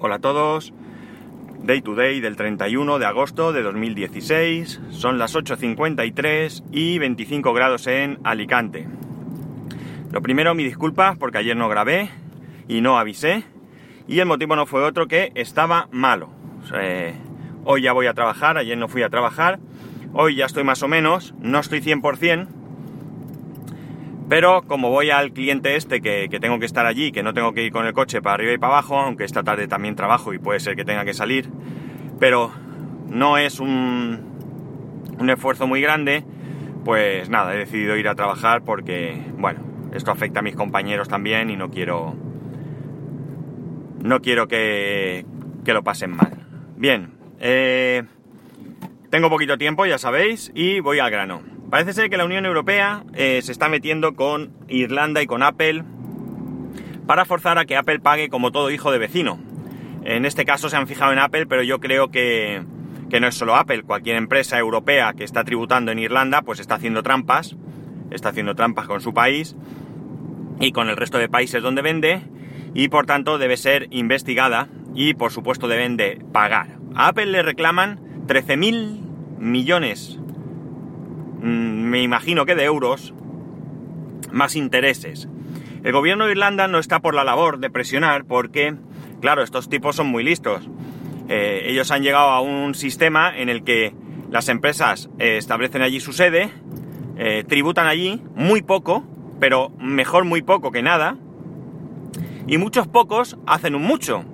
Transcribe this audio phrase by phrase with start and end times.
[0.00, 0.72] Hola a todos.
[1.64, 4.80] Day to day del 31 de agosto de 2016.
[4.90, 8.86] Son las 8.53 y 25 grados en Alicante.
[10.12, 12.10] Lo primero, mi disculpas porque ayer no grabé
[12.68, 13.42] y no avisé.
[14.06, 16.30] Y el motivo no fue otro que estaba malo.
[17.64, 19.58] hoy ya voy a trabajar, ayer no fui a trabajar.
[20.12, 22.46] Hoy ya estoy más o menos, no estoy 100%,
[24.28, 27.64] pero como voy al cliente este que, tengo que estar allí, que no tengo que
[27.64, 30.38] ir con el coche para arriba y para abajo, aunque esta tarde también trabajo y
[30.38, 31.48] puede ser que tenga que salir,
[32.20, 32.52] pero
[33.08, 34.20] no es un,
[35.18, 36.24] un esfuerzo muy grande,
[36.84, 39.60] pues nada, he decidido ir a trabajar porque, bueno,
[39.94, 42.14] esto afecta a mis compañeros también y no quiero...
[44.00, 45.26] No quiero que,
[45.64, 46.46] que lo pasen mal.
[46.76, 48.04] Bien, eh,
[49.10, 51.57] tengo poquito tiempo, ya sabéis, y voy al grano.
[51.70, 55.84] Parece ser que la Unión Europea eh, se está metiendo con Irlanda y con Apple
[57.06, 59.38] para forzar a que Apple pague como todo hijo de vecino.
[60.02, 62.62] En este caso se han fijado en Apple, pero yo creo que,
[63.20, 63.82] no es solo Apple.
[63.82, 67.54] Cualquier empresa europea que está tributando en Irlanda, pues está haciendo trampas.
[68.10, 69.54] Está haciendo trampas con su país
[70.60, 72.22] y con el resto de países donde vende.
[72.72, 76.78] Y por tanto debe ser investigada y por supuesto deben de pagar.
[76.94, 80.18] A Apple le reclaman 13.000 millones
[81.40, 83.14] me imagino que de euros,
[84.32, 85.28] más intereses.
[85.84, 88.74] El gobierno de Irlanda no está por la labor de presionar porque,
[89.20, 90.68] claro, estos tipos son muy listos.
[91.28, 93.94] Eh, ellos han llegado a un sistema en el que
[94.30, 96.50] las empresas eh, establecen allí su sede,
[97.16, 99.04] eh, tributan allí muy poco,
[99.38, 101.16] pero mejor muy poco que nada,
[102.46, 104.24] y muchos pocos hacen un mucho.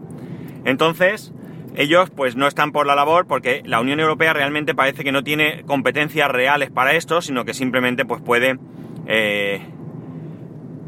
[0.65, 1.34] Entonces,
[1.75, 5.25] ellos pues no están por la labor porque la Unión Europea realmente parece que no
[5.25, 8.59] tiene competencias reales para esto, sino que simplemente pues puede,
[9.07, 9.61] eh,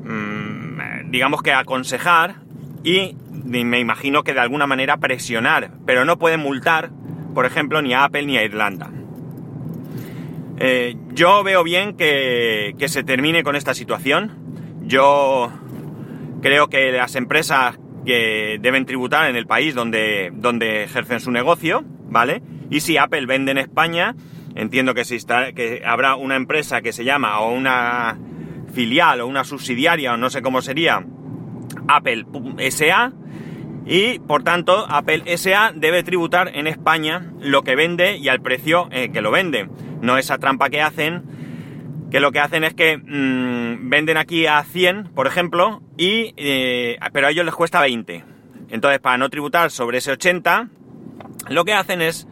[0.04, 2.36] mm, digamos que aconsejar
[2.84, 6.90] y me imagino que de alguna manera presionar, pero no puede multar,
[7.34, 8.90] por ejemplo, ni a Apple ni a Irlanda.
[10.58, 14.32] Eh, yo veo bien que, que se termine con esta situación.
[14.82, 15.52] Yo
[16.40, 21.84] creo que las empresas que deben tributar en el país donde, donde ejercen su negocio,
[22.08, 22.40] ¿vale?
[22.70, 24.14] Y si Apple vende en España,
[24.54, 28.18] entiendo que, si está, que habrá una empresa que se llama, o una
[28.72, 31.04] filial, o una subsidiaria, o no sé cómo sería,
[31.88, 32.26] Apple
[32.70, 33.12] SA,
[33.86, 38.88] y por tanto Apple SA debe tributar en España lo que vende y al precio
[38.90, 39.68] eh, que lo vende.
[40.00, 41.22] No esa trampa que hacen
[42.16, 46.98] que lo que hacen es que mm, venden aquí a 100, por ejemplo, y, eh,
[47.12, 48.24] pero a ellos les cuesta 20.
[48.70, 50.70] Entonces, para no tributar sobre ese 80,
[51.50, 52.26] lo que hacen es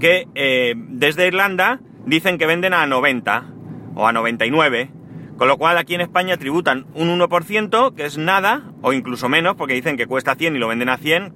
[0.00, 3.46] que eh, desde Irlanda dicen que venden a 90
[3.94, 4.90] o a 99,
[5.38, 9.56] con lo cual aquí en España tributan un 1%, que es nada, o incluso menos,
[9.56, 11.32] porque dicen que cuesta 100 y lo venden a 100,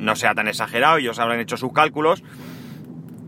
[0.00, 2.24] no sea tan exagerado, ellos habrán hecho sus cálculos.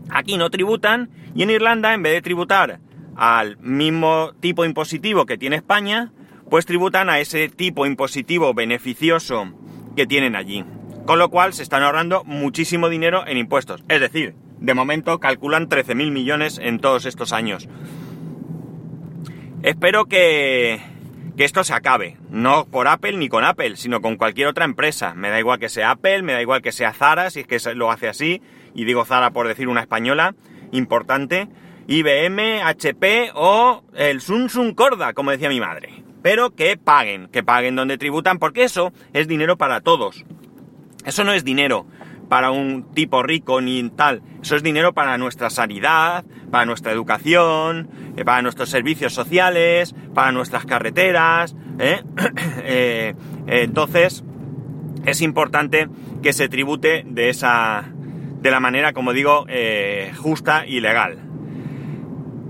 [0.09, 2.81] Aquí no tributan, y en Irlanda, en vez de tributar
[3.19, 6.13] al mismo tipo impositivo que tiene España,
[6.49, 9.51] pues tributan a ese tipo impositivo beneficioso
[9.97, 10.63] que tienen allí.
[11.05, 13.83] Con lo cual se están ahorrando muchísimo dinero en impuestos.
[13.89, 17.67] Es decir, de momento calculan 13.000 millones en todos estos años.
[19.63, 20.79] Espero que,
[21.35, 22.15] que esto se acabe.
[22.29, 25.13] No por Apple ni con Apple, sino con cualquier otra empresa.
[25.13, 27.59] Me da igual que sea Apple, me da igual que sea Zara, si es que
[27.75, 28.41] lo hace así.
[28.73, 30.35] Y digo Zara por decir una española
[30.71, 31.49] importante
[31.91, 36.03] IBM, HP o el Samsung Corda, como decía mi madre.
[36.21, 40.23] Pero que paguen, que paguen donde tributan, porque eso es dinero para todos.
[41.03, 41.87] Eso no es dinero
[42.29, 44.21] para un tipo rico ni tal.
[44.39, 50.31] Eso es dinero para nuestra sanidad, para nuestra educación, eh, para nuestros servicios sociales, para
[50.31, 51.55] nuestras carreteras.
[51.79, 52.03] ¿eh?
[52.71, 53.15] Eh,
[53.47, 54.23] entonces,
[55.05, 55.89] es importante
[56.21, 57.85] que se tribute de esa,
[58.41, 59.47] de la manera, como digo,
[60.21, 61.28] justa y legal.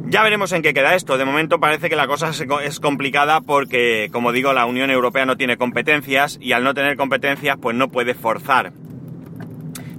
[0.10, 1.20] Ya veremos en qué queda esto.
[1.20, 2.32] De momento parece que la cosa
[2.64, 6.98] es complicada porque, como digo, la Unión Europea no tiene competencias y al no tener
[6.98, 8.74] competencias pues no puede forzar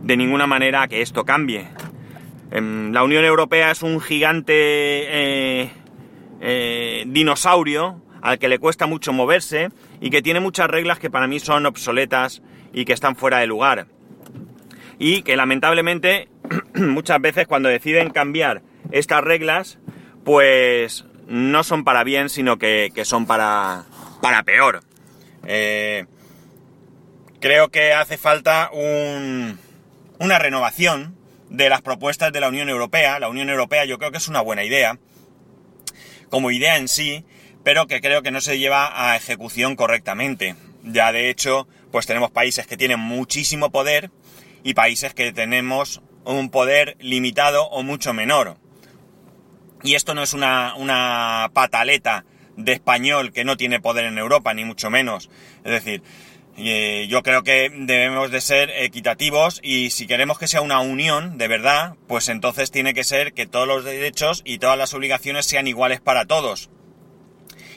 [0.02, 1.68] de ninguna manera que esto cambie.
[2.50, 5.70] Em, la Unión Europea es un gigante eh,
[6.40, 9.68] eh, dinosaurio al que le cuesta mucho moverse
[10.00, 12.42] y que tiene muchas reglas que para mí son obsoletas
[12.72, 13.86] y que están fuera de lugar.
[14.98, 16.28] Y que lamentablemente
[16.74, 19.78] muchas veces cuando deciden cambiar estas reglas
[20.24, 23.84] pues no son para bien, sino que, son para,
[24.20, 24.82] para peor.
[25.46, 26.06] Eh,
[27.40, 31.16] creo que hace falta una renovación
[31.48, 33.18] de las propuestas de la Unión Europea.
[33.18, 34.98] La Unión Europea yo creo que es una buena idea,
[36.30, 37.24] como idea en sí,
[37.64, 40.54] pero que creo que no se lleva a ejecución correctamente.
[40.82, 44.10] Ya de hecho, pues tenemos países que tienen muchísimo poder
[44.62, 48.56] y países que tenemos un poder limitado o mucho menor.
[49.82, 52.24] Y esto no es una, una pataleta
[52.56, 55.30] de español que no tiene poder en Europa, ni mucho menos.
[55.64, 56.02] Es decir,
[56.56, 61.38] eh, yo creo que debemos de ser equitativos y si queremos que sea una unión
[61.38, 65.46] de verdad, pues entonces tiene que ser que todos los derechos y todas las obligaciones
[65.46, 66.68] sean iguales para todos.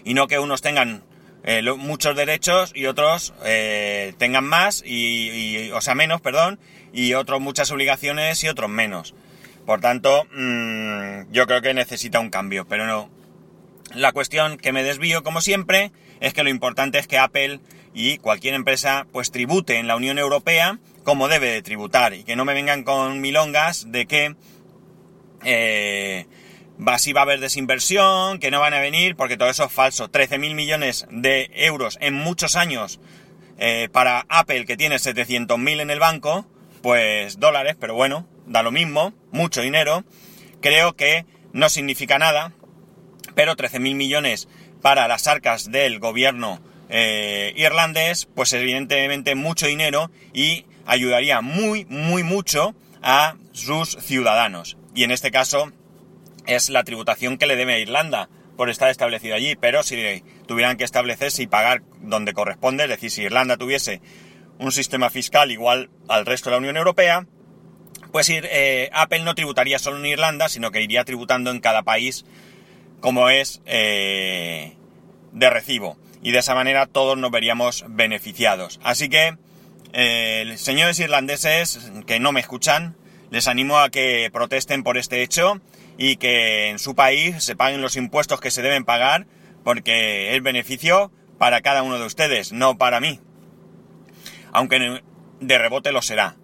[0.03, 1.03] Y no que unos tengan
[1.45, 6.59] eh, muchos derechos y otros eh, tengan más, y, o sea, menos, perdón,
[6.91, 9.15] y otros muchas obligaciones y otros menos.
[9.65, 13.09] Por tanto, mm, yo creo que necesita un cambio, pero no.
[13.95, 17.59] La cuestión que me desvío, como siempre, es que lo importante es que Apple
[17.93, 22.35] y cualquier empresa pues tribute en la Unión Europea como debe de tributar y que
[22.35, 24.35] no me vengan con milongas de que
[25.43, 26.25] eh,
[26.85, 29.71] va, si va a haber desinversión, que no van a venir, porque todo eso es
[29.71, 30.09] falso.
[30.09, 32.99] 13.000 millones de euros en muchos años
[33.57, 36.47] eh, para Apple que tiene 700.000 en el banco,
[36.81, 40.03] pues dólares, pero bueno, da lo mismo, mucho dinero.
[40.61, 42.53] Creo que no significa nada,
[43.35, 44.47] pero 13.000 millones
[44.81, 52.23] para las arcas del gobierno eh, irlandés, pues evidentemente mucho dinero y ayudaría muy, muy
[52.23, 54.77] mucho a sus ciudadanos.
[54.93, 55.71] Y en este caso
[56.45, 60.77] es la tributación que le debe a Irlanda por estar establecido allí, pero si tuvieran
[60.77, 64.01] que establecerse y pagar donde corresponde, es decir, si Irlanda tuviese
[64.59, 67.25] un sistema fiscal igual al resto de la Unión Europea,
[68.13, 72.25] pues eh, Apple no tributaría solo en Irlanda, sino que iría tributando en cada país
[72.99, 74.77] como es eh,
[75.31, 75.97] de recibo.
[76.21, 78.79] Y de esa manera todos nos veríamos beneficiados.
[78.83, 79.35] Así que,
[79.93, 82.95] eh, señores irlandeses que no me escuchan,
[83.31, 85.59] les animo a que protesten por este hecho
[85.97, 89.25] y que en su país se paguen los impuestos que se deben pagar
[89.63, 93.19] porque es beneficio para cada uno de ustedes, no para mí.
[94.51, 95.01] Aunque
[95.39, 96.35] de rebote lo será.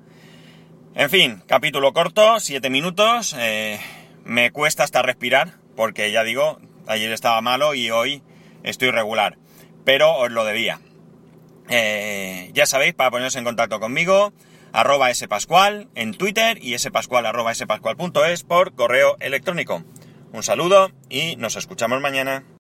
[0.96, 3.36] En fin, capítulo corto, siete minutos.
[3.38, 3.80] Eh,
[4.26, 8.24] me cuesta hasta respirar porque ya digo, ayer estaba malo y hoy
[8.64, 9.38] estoy regular.
[9.86, 10.82] Pero os lo debía.
[11.70, 14.34] Eh, ya sabéis, para poneros en contacto conmigo,
[14.74, 19.84] arroba spascual en Twitter y spascual arroba spascual.es por correo electrónico.
[20.34, 22.44] Un saludo y nos escuchamos mañana.